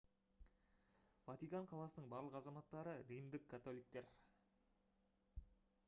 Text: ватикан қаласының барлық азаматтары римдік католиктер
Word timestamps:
ватикан 1.27 1.67
қаласының 1.73 2.07
барлық 2.15 2.39
азаматтары 2.41 2.97
римдік 3.13 3.47
католиктер 3.53 4.13